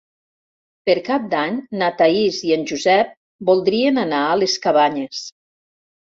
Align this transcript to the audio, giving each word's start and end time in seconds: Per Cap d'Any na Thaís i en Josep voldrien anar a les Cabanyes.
Per 0.89 0.93
Cap 1.09 1.25
d'Any 1.33 1.57
na 1.81 1.89
Thaís 1.99 2.39
i 2.51 2.53
en 2.55 2.63
Josep 2.71 3.11
voldrien 3.51 3.99
anar 4.05 4.23
a 4.31 4.39
les 4.45 4.55
Cabanyes. 4.63 5.21